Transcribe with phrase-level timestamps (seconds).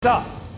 [0.00, 0.08] 这，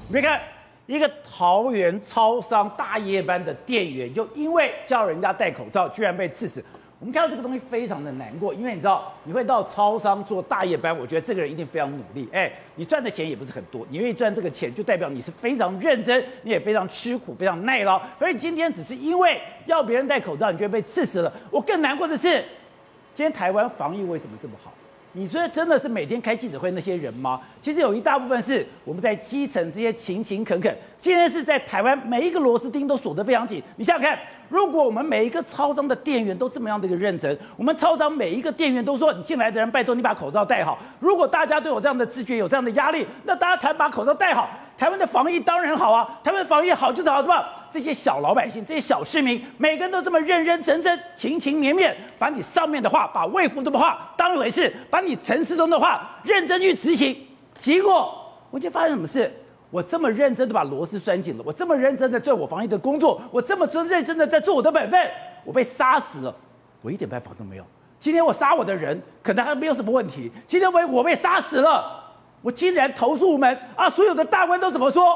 [0.08, 0.38] 你别看
[0.86, 6.62] 一个桃园超商大夜班的店员，就因为叫人家戴口罩，居然被刺死。
[6.98, 12.28] 我们看到这个东西非常的难过，因为你知道，你会到超商做大夜班，我觉得这个人一定非常努力。
[12.34, 17.98] 哎，你赚的钱也不是很多，你愿意赚这个钱，就代表你是非常认真，你也非常吃苦，非常耐劳。
[18.18, 21.32] 而今天只是因为要别人戴口罩，你觉得被刺死了。
[21.50, 22.44] 我更难过的是，
[23.14, 24.70] 今天台湾防疫为什么这么好？
[25.12, 27.40] 你说真的是每天开记者会那些人吗？
[27.60, 30.72] 其实有一大部分是我们在基层这些勤勤恳恳。
[31.00, 33.60] 今天是在台湾每一个螺丝钉都锁得非常紧。
[33.74, 34.16] 你想想看，
[34.48, 40.78] 如果我们每一个超商的店员都这么样的一个认真，我们超商每一个店员都说，你进来的人拜托你把口罩戴好。
[41.00, 44.48] 如果大家都有这样的自觉，有这样的压力，那大家才把口罩戴好。
[44.78, 47.59] 台湾的防疫当然好啊，台湾的防疫好就是好，是吧？
[47.72, 57.16] 这些小老百姓，这些小市民，每个人都这么认认真真、勤勤勉勉，把你上面的话，把魏福部的话当一回事，把你陈世忠的话认真去执行。
[57.58, 58.12] 结果，
[58.50, 59.32] 我就发生什么事？
[59.70, 65.10] 我这么认真的把螺丝拴紧了，我这么认真的做我防疫的工作，我这么真认真的在做我的本分，
[65.44, 66.34] 我被杀死了，
[66.82, 67.64] 我一点办法都没有。
[67.98, 70.32] 今天我杀我的人，可能还没有什么问题。
[70.46, 71.98] 今天我我被杀死了。
[72.42, 73.90] 我竟然投诉无门啊！
[73.90, 75.14] 所有的大官都怎么说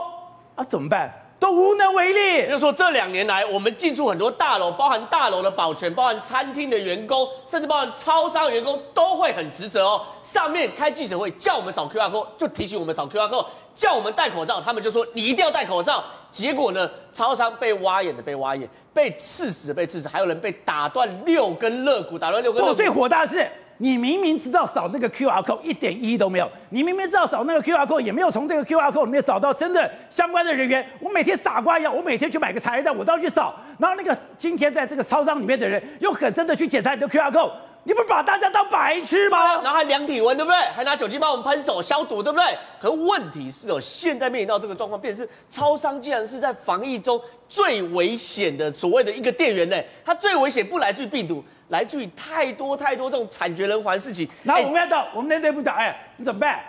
[0.55, 0.62] 啊？
[0.64, 1.11] 怎么办？
[1.39, 2.47] 都无能为力。
[2.47, 10.01] 就是说，这两年来，我们进驻很多大楼，包含大楼的保全，包含餐厅的员工，甚至包含超商员工，都会很职责哦。
[10.23, 16.03] 上面开记者会叫我们扫 QR code，就提醒我们扫 QR code；叫我们戴口罩，他们就说你一定要戴口罩。
[16.31, 22.73] 结果呢，超商被挖眼的被挖眼，被刺死的被刺死，还有人被打断六根肋骨，打断六根肋骨。
[22.73, 23.48] 我最火大的是。
[23.85, 30.83] 你明明知道扫那个 QR code 一点意义都没有，你明明知道扫那个 QR code 也没有从这个 QR code 里面找到真的相关的人员。
[31.01, 33.55] 我每天傻瓜一样，我每天去买个茶叶蛋，我都要去扫。
[33.79, 39.57] 然后那个今天在这个超商里面的人又很真的去检查你的 QR code，你不把大家当白痴吗？
[39.63, 40.57] 然后还量体温，对不对？
[40.75, 42.57] 还拿酒精帮我们喷手消毒，对不对？
[42.81, 49.77] 可问题是哦，现在面临到这个状况，便是超商竟然是在防疫中最危险的所谓的一个店员呢？
[50.03, 51.45] 它最危险不来自于病毒。
[51.75, 54.29] 来自于太多太多这种惨绝人寰的事情。
[54.45, 56.61] 那我们看到我们的内部长，哎，你怎么办？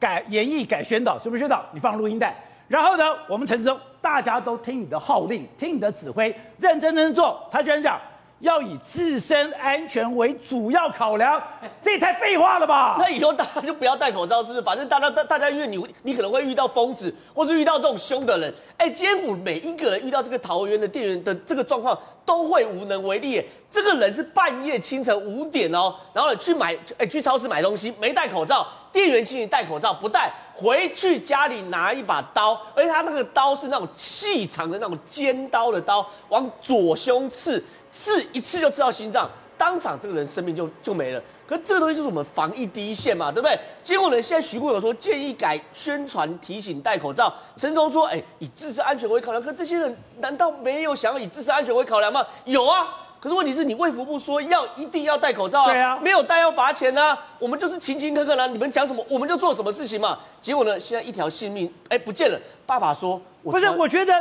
[0.00, 1.62] 改演绎改宣导，是不是宣导？
[1.72, 2.34] 你放录音带。
[2.66, 7.46] 然后呢，我们陈志忠，大家都听你的号令，听你的指挥，认真认真做。
[7.52, 8.00] 他居然讲。
[8.44, 11.42] 要以自身安全为主要考量，
[11.82, 12.96] 这也太废话了吧？
[12.98, 14.62] 那以后大家就不要戴口罩，是不是？
[14.62, 18.54] 反正大家大大家因为你你可能会遇到疯子，或是遇到这种凶的人。
[18.76, 23.42] 哎，今天我每一个人遇到这个桃园的店员的这个状况，都会无能为力。
[23.72, 37.64] 这个人是半夜清晨五点哦，然后去买哎去超市买东西，没戴口罩，店员请你戴口罩，不戴，回去家里拿一把刀，而且他那个刀是那种细长的那种尖刀的刀，往左胸刺。
[37.94, 41.22] 刺一次就刺到心脏，当场这个人生命就就没了。
[41.46, 43.56] 可是这个东西就是我们防疫第一线嘛，对不对？
[43.82, 49.40] 结果呢，现在徐国友说建议改宣传提醒戴口罩，陈时中说，哎，以自身安全为考量。
[49.40, 52.26] 可这些人难道没有想要以自身安全为考量吗？
[52.46, 52.88] 有啊。
[53.20, 57.16] 可是问题是你卫福部说要一定要戴口罩啊，对啊，没有戴要罚钱啊。
[57.38, 60.18] 我们就是勤勤恳恳啦，你们讲什么我们就做什么事情嘛。
[60.42, 62.38] 结果呢，现在一条性命哎不见了。
[62.66, 64.14] 爸爸说，不是，我觉得。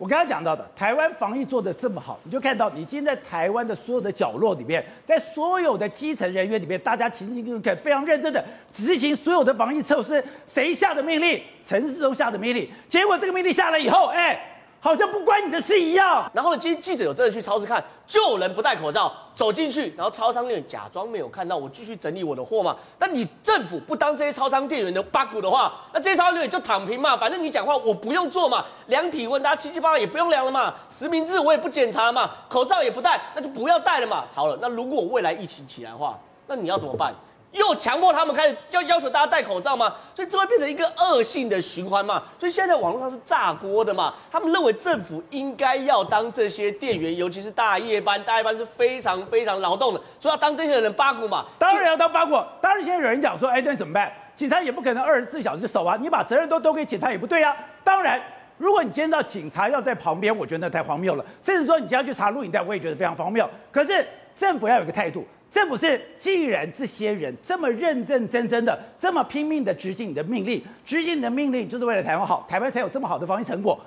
[0.00, 10.24] 我刚刚讲到的，台湾防疫做得这么好，你就看到你今天在台湾的所有的角落里面，在所有的基层人员里面，大家勤勤恳恳、非常认真的执行所有的防疫措施。
[10.46, 11.38] 谁下的命令？
[11.62, 12.66] 陈时中下的命令。
[12.88, 14.49] 结果这个命令下来以后，哎。
[14.80, 16.28] 好像不关你的事一样。
[16.32, 22.74] 然后呢，今天记者有真的去超市看，就有人不戴口罩走进去，然后超商店假装没有看到，我继续整理我的货嘛。
[22.98, 27.16] 但你政府不当这些超商店员的八股的话，那这些超商店员就躺平嘛。
[27.16, 34.24] 反正你讲话我不用做嘛，量体温大家七七八八也不用量了嘛，实名制我也不检查嘛，口罩也不戴，那就不要戴了嘛。
[34.34, 37.14] 好了，那如果未来疫情起来的话，那你要怎么办？
[37.52, 39.92] 又强迫他们开始要要求大家戴口罩吗？
[40.14, 42.22] 所以这会变成一个恶性的循环嘛。
[42.38, 44.14] 所以现在网络上是炸锅的嘛。
[44.30, 51.44] 他们认为政府应该要当这些店员，尤其是大夜班，大夜班是非常非常劳动的，所以要当这些人八股嘛。
[51.58, 52.40] 当然要当八股。
[52.60, 54.12] 当然现在有人讲说，哎，那怎么办？
[54.36, 57.54] 警察也不可能二十四小时守啊，你把责任都都给警察也不对啊。
[57.82, 58.20] 当然，
[58.58, 61.24] 如果你今天到警察要在旁边，我觉得那太荒谬了。
[61.42, 63.48] 甚至说你今天去查录影带，我也觉得非常荒谬。
[63.72, 64.06] 可是
[64.38, 65.26] 政府要有一个态度。
[65.50, 73.78] 政府是，既然这些人这么认认真真的，这么拼命的执行你的命令，执行你的命令就是为了台湾好，台湾才有这么好的防疫成果。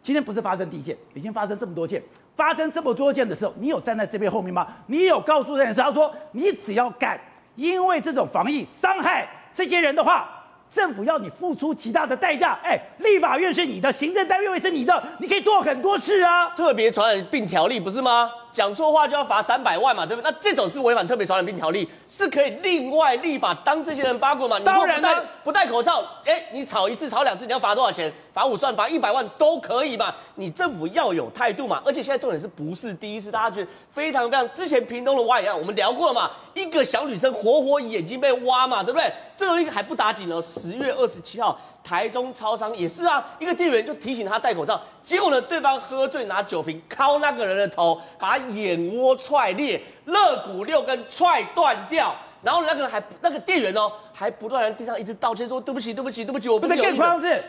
[0.00, 2.00] 今天不是发生第一件，已经发生这么多件，
[2.36, 4.64] 发生这么多件的时候，你有站在这边后面吗？
[4.86, 5.80] 你有告诉这件事？
[5.80, 7.20] 他说，你只要敢
[7.56, 10.30] 因为这种防疫伤害这些人的话，
[10.70, 12.56] 政府要你付出极大的代价。
[12.62, 16.50] 哎，立法院是你的，行政单位是你的，你可以做很多事啊。
[16.50, 18.30] 特别传染病条例不是吗？
[18.52, 20.30] 讲错话就要罚三百万嘛，对不对？
[20.30, 24.58] 那这种是违反特别传染病条例，是可以另外立法当这些人八卦嘛？
[24.58, 25.14] 你不戴
[25.44, 28.12] 不戴口罩，哎，你吵一次吵两次，你要罚多少钱？
[28.32, 30.14] 罚五算罚一百万都可以嘛？
[30.36, 31.82] 你政府要有态度嘛？
[31.84, 33.30] 而且现在重点是不是第一次？
[33.30, 36.30] 大家觉得非常非常，之前屏东的挖一样，我们聊过了嘛？
[36.54, 39.12] 一个小女生活活眼睛被挖嘛，对不对？
[39.36, 41.58] 这个一个还不打紧呢，十月二十七号。
[41.82, 56.76] 台中超商也是啊，一个店员就提醒他戴口罩，结果呢，对方喝醉拿酒瓶敲那个人的头，把眼窝踹裂，肋骨六根踹断掉，然后那个人还那个店员哦， 还不断在地上一直道歉说对不起对不起对不起，我不是。
[56.76, 57.42] 更夸张是，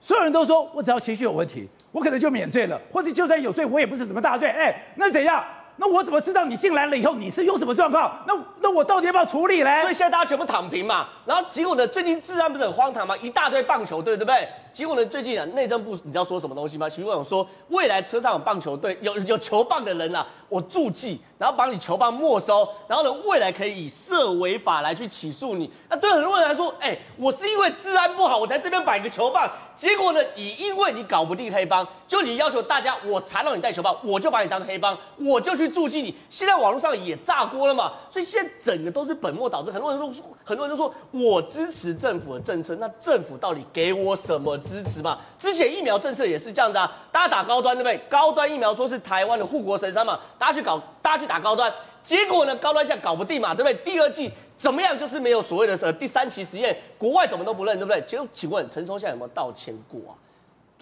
[0.00, 4.48] 所有人都说我只要情绪有问题，我可能就免罪了，或者就算有罪，我也不是什么大罪。
[4.48, 5.42] 哎，那怎样？
[5.78, 8.18] 那我怎么知道你进来了以后你是用什么状况？
[8.26, 9.82] 那那我到底要不要处理嘞？
[9.82, 11.08] 所以现在大家全部躺平嘛。
[11.26, 13.16] 然后结果呢，最近治安不是很荒唐吗？
[13.18, 14.48] 一大堆棒球队，对不对？
[14.72, 16.88] 结果呢，最近啊，内政部你知道说什么东西吗？
[16.88, 25.70] 徐文勇说，未来车上有棒球队，有有球棒的人啊，我注记，然后把你球棒没收，然后呢，未来可以以涉违法来去起诉你。
[25.88, 29.50] 那对很多人来说，哎，我是因为治安不好，我才这边摆个球棒。
[29.76, 36.14] 结果呢，你因为你搞不定黑帮，就你要求大家，我缠到你带球棒，我就把你当黑帮，我就去注记你。
[36.30, 39.70] 现在网络上也炸锅了嘛，所以现在整个都是本末倒置。
[39.70, 45.18] 很多人都说，很多人都说我支持政府的政策，那政府到底给我什么支持嘛？
[45.38, 47.98] 之前疫苗政策也是这样子啊，大家打高端对不对？
[48.08, 51.70] 高端疫苗说是台湾的护国神山嘛，大家去搞，大家去打高端，
[52.02, 53.74] 结果呢，高端现在搞不定嘛，对不对？
[53.84, 54.32] 第二季。
[54.58, 54.98] 怎么样？
[54.98, 58.00] 就是没有所谓的呃第三期实验，国外怎么都不认，对不对？
[58.02, 60.14] 就请问陈松现在有没有道歉过啊？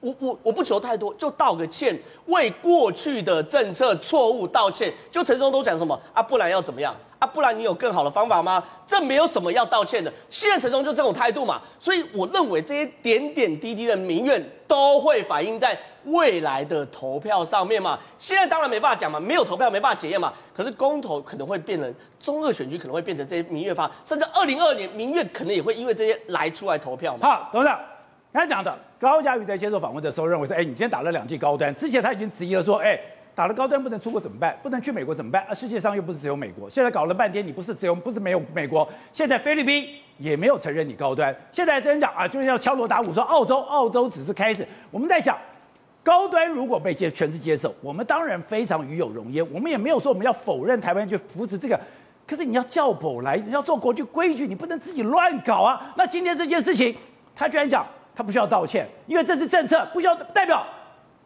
[0.05, 4.93] 我我我不求太多，就道个歉，为过去的政策错误道歉。
[5.11, 6.23] 就陈松都讲什么啊？
[6.23, 7.27] 不然要怎么样啊？
[7.27, 8.63] 不然你有更好的方法吗？
[8.87, 10.13] 这没有什么要道歉的。
[10.29, 15.79] 现在陈松就这种态度嘛，所以我认为这些点点滴滴的民怨都会反映在。
[16.09, 20.31] 未来的投票上面嘛，现在当然没办法讲嘛，没有投票没办法检验嘛。
[20.55, 27.27] 可是公投可能会变成中二选举，可能会变成这些民怨发，甚至二零二二年民怨可能也会因为这些来出来投票嘛。
[27.27, 27.81] 好，董事长
[28.35, 32.99] 他讲的高嘉瑜在接受访问的时候认为说，哎，你今天打了两剂高端，之前他已经质疑了说，哎，
[33.33, 34.59] 打了高端不能出国怎么办？
[34.61, 35.47] 不能去美国怎么办？
[35.49, 39.89] 啊，世界上又不是只有美国，现在搞了半天你不是只有不是没有美国，现在菲律宾
[40.19, 45.39] 也没有承认你高端，现在真讲啊，就是要敲锣打鼓说澳洲，澳洲只是开始，我们在讲。
[46.03, 49.43] 高端如果被接全是接受，我们当然非常与有荣焉。
[49.51, 51.81] 我们也没有说我们要否认台湾去扶持这个，
[52.27, 55.95] 可是你要叫宝来，你要做国际规矩，你不能自己乱搞啊。
[55.97, 56.95] 那今天这件事情，
[57.35, 60.67] 他居然讲他不需要道歉，因为这是政策，不需要代表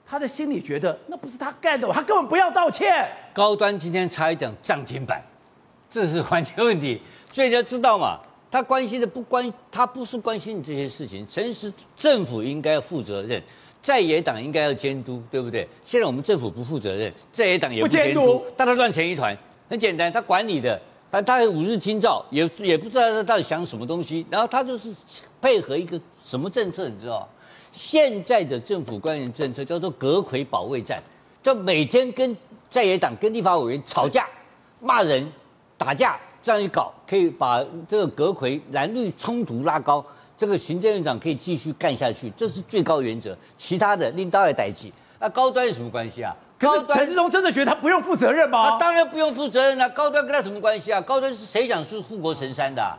[0.07, 3.07] 他的心里觉得那不是他干的，他根本不要道歉。
[3.35, 5.23] 高端今天差一点涨停板，
[5.91, 7.01] 这是环节问题，
[7.31, 8.19] 所以你要知道嘛，
[8.51, 13.43] 他关心的不关，他不是关心你这些事情，城市政府应该要负责任。
[13.81, 15.67] 在野党应该要监督，对不对？
[15.85, 19.37] 现在我们政府不负责任，在野党也不监督，大家乱成一团。
[19.69, 24.27] 很简单，他管你的，反正他五日清照，也也不知道他到底想什么东西。
[24.31, 24.93] 然后他就是
[25.41, 27.29] 配合一个什么政策，你知道？
[27.73, 31.03] 现在的政府官员政策叫做阁魁保卫战，
[31.43, 32.37] 就每天跟
[32.69, 34.27] 在野党、跟立法委员吵架、
[34.81, 35.31] 骂人、
[35.77, 40.05] 打架，这样一搞，可以把这个阁揆蓝绿冲突拉高。
[40.37, 43.37] 这个行政院长可以继续干下去，这是最高原则。
[43.57, 44.93] 其他的另当别论。
[45.19, 46.33] 那高端有什么关系啊？
[46.59, 48.71] 高端陈时中真的觉得他不用负责任吗？
[48.73, 49.89] 他，当然不用负责任啊。
[49.91, 51.01] 高端跟他什么关系啊？
[51.01, 52.99] 高端是谁讲是护国神山的？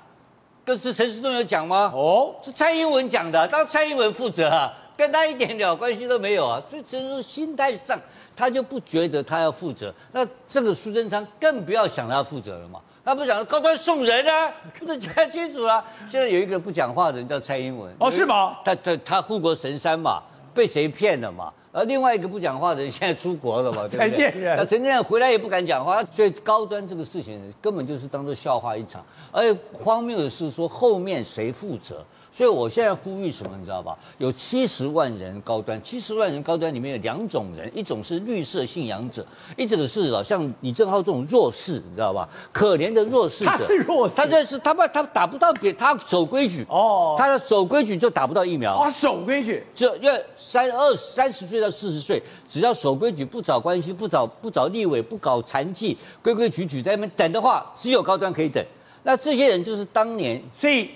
[0.63, 1.91] 跟是陈世忠有讲吗？
[1.93, 6.61] 哦，是蔡英文讲的，当蔡英文负责啊，跟他一点点关系都没有啊。
[6.69, 7.99] 所以陈世忠心态上，
[8.35, 9.93] 他就不觉得他要负责。
[10.11, 12.79] 那这个苏贞昌更不要想他要负责了嘛。
[13.03, 15.83] 他不讲高端送人啊，不能讲清楚啊。
[16.09, 18.57] 现在有一个不讲话的人叫蔡英文，哦，是吗？
[18.63, 20.21] 他他他护国神山嘛，
[20.53, 21.51] 被谁骗了嘛？
[21.71, 24.09] 而另外一个不讲话的人现在出国了嘛， 对不对？
[24.09, 29.05] 陈建仁，那陈建仁回来也不敢讲话，所以高端这个事情根本就是当做笑话一场。
[29.31, 32.03] 而且荒谬的是说后面谁负责？
[32.31, 33.97] 所以我现在呼吁什么，你知道吧？
[34.19, 39.25] 有七十万人高端，七十万人高端里面有两种人，一种是绿色信仰者，
[39.57, 42.29] 一种是啊像李正浩这种弱势，你知道吧？
[42.53, 58.63] 可怜的弱势者，他是弱势，他这是他不他打不到别，他守规矩哦，他的守规矩就打不到疫苗啊，守规矩这因为三二三十岁到四十岁，只要守规矩，不找关系，不找不找立委，不搞残疾，规规矩矩在那边等的话，只有高端可以等。
[59.01, 60.91] 那这些人就是当年，所以。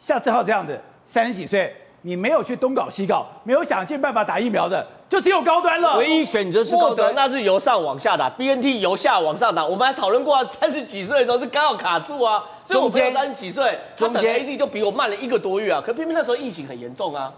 [0.00, 5.98] 像志浩这样子，三十几岁，你没有去东搞西搞，没有想尽办法打疫苗的，就只有高端了。
[5.98, 9.64] 唯一选择是高端，那是由上往下打，BNT 由下往上打。
[9.64, 15.82] 我们还讨论过啊，三十几岁的时候是刚好卡住啊，所以我朋友三十几岁，他等 AD 就比我慢了一个多月啊。
[15.84, 17.30] 可偏偏那时候疫情很严重啊，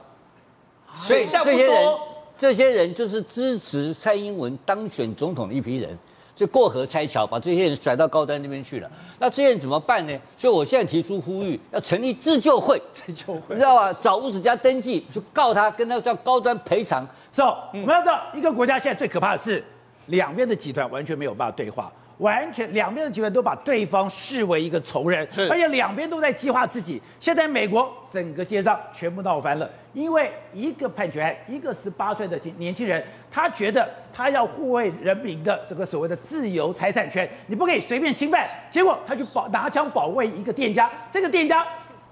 [0.94, 1.98] 所以像这些人，
[2.38, 5.98] 这些人就是支持蔡英文当选总统的一批人。
[6.34, 8.90] 就过河拆桥，把这些人甩到高端那边去了。
[9.18, 10.18] 那这些人怎么办呢？
[10.36, 13.92] 所以我现在提出呼吁，要成立自救会，自救会，你知道吧？
[14.00, 17.06] 找吴子家登记，去告他，跟他叫高端赔偿。
[17.30, 19.62] 走，我们要知道，一个国家现在最可怕的是，
[20.06, 21.92] 两边的集团完全没有办法对话。
[22.22, 27.02] 完全两边的集团都把对方视为一个仇人，而且两边都在激化自己。
[27.18, 38.48] 现在美国整个街上全部闹翻了，因为一个判决案，一个十八岁的年轻人，他觉得他要护卫人民的这个所谓的自由财产权，你不可以随便侵犯。
[38.70, 41.66] 结果他去保拿枪保卫一个店家，这个店家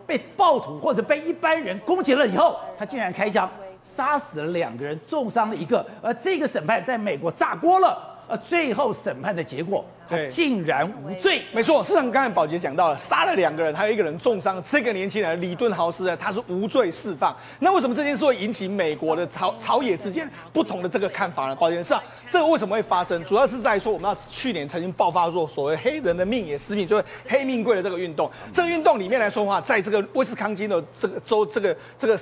[0.05, 3.49] 被暴徒或者被一般人攻击了以后，他竟然开枪
[3.97, 8.10] 杀死了两个人，重伤了一个，而这个审判在美国炸锅了。
[8.31, 11.43] 而最后审判的结果，他竟然无罪。
[11.53, 14.63] 没错，市场刚才宝杰讲到了，杀了两个人，还有一个人重伤。
[14.63, 17.37] 这个年轻人李顿豪斯呢，他是无罪释放。
[17.59, 21.57] 那为什么这件事会引起美国的朝 朝野之间不同的这个看法呢？
[21.57, 23.23] 宝杰是啊，这个为什么会发生？
[23.25, 28.31] 主要是在说，我们要去年曾经爆发过所谓黑人的命也是命，就是黑命贵的这个运动。
[28.53, 32.19] 这个运动里面来说的话，在这个威斯康星的这个州，这个这个。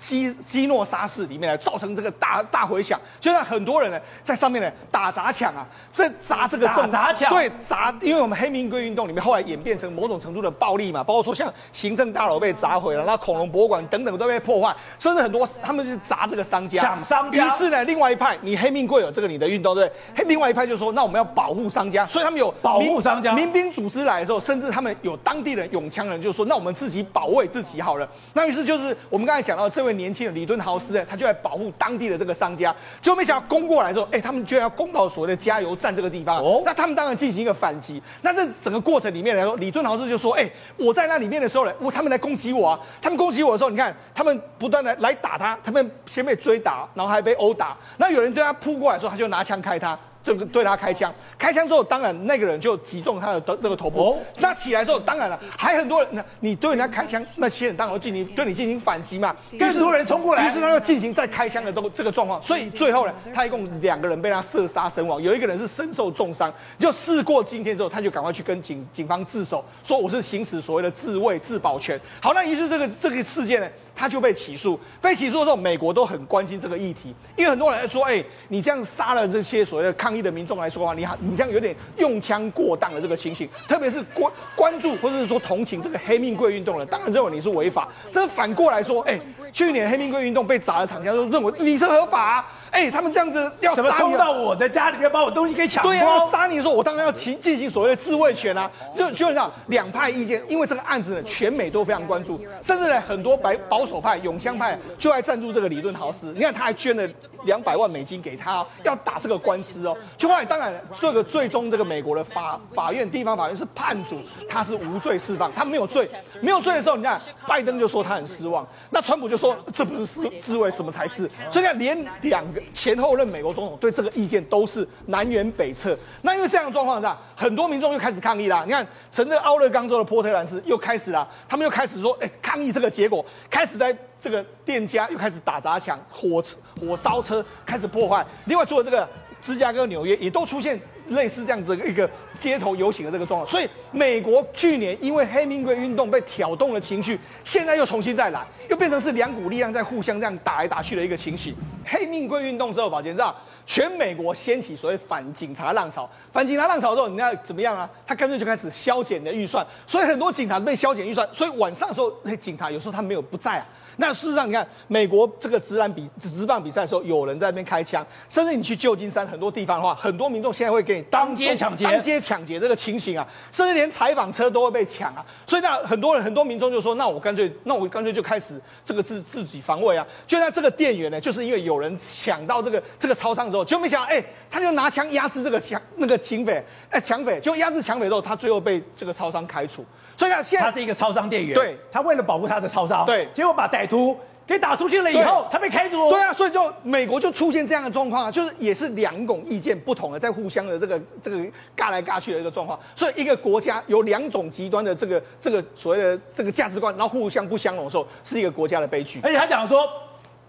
[0.00, 17.46] 基基诺沙市里面呢，造成这个大大回响，就让很多人呢在上面呢打砸抢啊，在砸这个正砸抢，对砸，因为我们黑命贵运动里面后来演变成某种程度的暴力嘛，包括说像行政大楼被砸毁了，那恐龙博物馆等等都被破坏，甚至很多他们就砸这个商家，抢商家。
[17.46, 19.92] 于是呢，另外一派你黑命贵有这个你的运动对？
[20.26, 23.34] 另外一派就说那我们要保护商家，所以他们有保护商家。
[23.34, 28.08] 民兵组织来的时候，甚至他们有当地人永枪人就说那我们自己保卫自己好了。
[28.32, 30.80] 那于是就是我们刚才讲到这位年轻人李敦豪。
[30.80, 36.38] 斯呢，他就来保护当地的这个商家，结果没想到攻过来之后，哎，他们居然要攻到所谓的加油站这个地方。
[36.38, 38.02] 哦，那他们当然进行一个反击。
[38.22, 42.80] 那这整个过程里面来说，李敦豪斯就说：“哎，我在那里面的时候呢，我他们来攻击我啊！
[43.02, 47.76] 他们攻击我的时候，你看他们不断的来打他，他们先被追打，然后还被殴打。
[47.98, 54.10] 那有人对他扑过来的时候，他就拿枪开他。”这个对他开枪，开枪之后，当然那个人就击中他的那个头部。
[54.10, 56.08] 哦、那起来之后，当然了，还很多人。
[56.12, 59.34] 那你对人家开枪，那些人当然会进行对你进行反击嘛。
[59.58, 62.40] 更多人冲过来，于是他就进行再开枪的都这个状况。
[62.42, 66.52] 所以最后呢，他一共两个人被他射杀身亡，有一个人是身受重伤。
[66.78, 71.98] 就事过今天之后，他就赶快去跟警警方自首，说我是行使所谓的自卫自保权。
[72.20, 73.68] 好，那于是这个这个事件呢，
[74.00, 87.86] 他就被起诉，被起诉的时候，美国都很关心这个议题，因为很多人说，哎，你这样杀了这些所谓的抗议的民众来说的话，你你这样有点用枪过当的这个情形，特别是关关注或者是说同情这个黑命贵运动的，当然认为你是违法。
[88.10, 89.20] 但是反过来说，哎，
[89.52, 92.46] 去年黑命贵运动被砸的场，厂商都认为你是合法。
[92.70, 95.82] 哎、欸，他们这样子要杀你，怎么冲到我的家里面把我东西给抢？
[95.82, 98.70] 对啊，要杀你的时候，我当然要进进行所谓的自卫权啊。
[98.96, 106.32] 就基本上两派意见，因为这个案子呢，全美都非常关注，甚至呢，很多白保守派、永枪派就爱赞助这个理论豪斯。
[106.32, 107.06] 你看，他还捐了
[107.44, 109.96] 两百万美金给他，要打这个官司哦。
[110.16, 116.08] 就后来当然，这个最终这个美国的法法院地方法院是判处他是无罪释放，他没有罪，
[116.40, 121.28] 没有罪的时候，你看拜登就说他很失望，那川普就说这不是自自卫，什么才是？
[121.50, 122.59] 所以看连两个。
[122.74, 125.98] 前后任美国总统对这个意见都是南辕北辙。
[126.22, 128.62] 那因为这样的状况下，很多民众又开始抗议啦。
[128.66, 136.42] 你看，曾在奥勒冈州的波特兰市又开始了，他们又开始说，哎，抗议这个结果，开始在这个店家又开始打砸抢，火
[136.80, 138.26] 火烧车，开始破坏。
[138.46, 139.08] 另外，除了这个
[139.42, 140.80] 芝加哥、纽约，也都出现。
[141.10, 142.08] 类似这样子的一个
[142.40, 151.54] 街头游行的这个状况，所以美国去年因为黑命贵运动被挑动了情绪，现在又重新再来，又变成是两股力量在互相这样打来打去的一个情形。
[151.84, 153.36] 黑命贵运动之后，宝杰知道
[153.70, 157.88] 全美国掀起所谓反警察浪潮，反警察浪潮之后，你要怎么样啊？
[158.04, 163.66] 他干脆就开始削减的预算，所以很多警察被削减预算，所以晚上的时候，那警察有时候他没有不在啊。
[163.96, 175.24] 那事实上，你看美国这个直篮比直棒比赛的时候，有人在那边开枪，甚至你去旧金山很多地方的话，很多民众现在会给你当街抢劫，当街抢劫这个情形啊，甚至连采访车都会被抢啊。
[175.46, 180.06] 所以那很多人很多民众就说，那我干脆，那我干脆就开始这个自自己防卫啊。
[180.26, 186.52] 就像这个店员呢，就是因为有人抢到这个这个超商之后，就没想到，哎、欸，他就拿枪压制这个抢那个警匪，
[186.90, 189.84] 哎、欸，抢匪就压制抢匪之后，他最后被这个超商开除。
[190.16, 194.14] 所以他，现在他是一个超商店员，对，他为了保护他的超商，对，结果把歹徒
[194.46, 196.10] 给打出去了以后，他被开除。
[196.10, 201.38] 对啊，所以就美国就出现这样的状况啊，就是也是两种意见不同的，在互相的这个这个
[201.76, 202.78] 尬来尬去的一个状况。
[202.94, 209.20] 所以一个国家有两种极端的这个这个所谓的这个价值观，然后互相不相容的时候，是一个国家的悲剧。
[209.22, 209.88] 而且他讲说，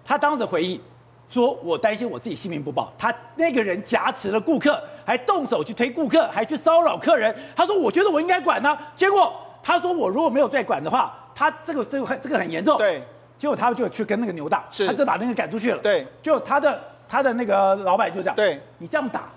[0.04, 0.82] 他当时回忆
[1.32, 2.92] 说，我担心我自己性命不保。
[2.98, 7.34] 他那个人挟持了顾客，还动手去推顾客，还去骚扰客人。
[7.56, 9.34] 他说，我觉得我应该管呢，结果。
[9.64, 13.00] 他说：“我如果没有再管的话，他这个这个很这个很严重。”对，
[13.38, 15.78] 结果他就去跟那个牛大，是，他就把那个赶出去了。
[15.78, 19.30] 对，就他的他的那个老板就这样：“对，你这样打，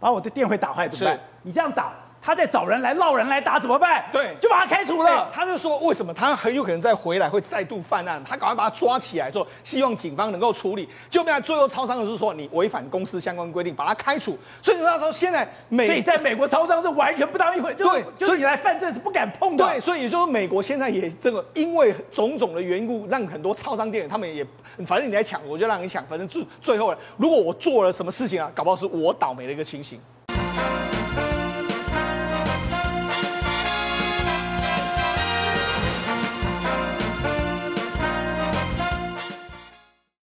[0.00, 1.20] 把我的店会打坏怎么办？
[1.42, 1.92] 你这样打。
[2.20, 4.04] 他在找人来闹人来打怎么办？
[4.12, 5.30] 对，就把他开除了。
[5.32, 8.22] 他就说为什么他很有可能再回来会再度犯案？
[8.24, 10.88] 他赶快把他抓起来之后，希望警方能够处理。
[11.08, 14.36] 就变成最后超商的是说你违反公司相关规定，把他开除。
[14.60, 19.64] 所以他说现在美，所以在美国超商是完全不当一回，对，就是你来犯罪是不敢碰的。
[19.64, 24.44] 对，所以也就是美国现在也这个因为种种的缘故，让很多超商店他们也
[24.86, 30.00] 反正你来抢，我就让你抢，反正最最后如果我做了什么事情啊，搞不好是我倒霉的一个情形。